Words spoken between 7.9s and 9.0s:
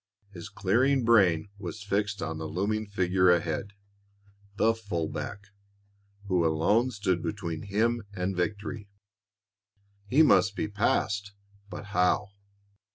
and victory.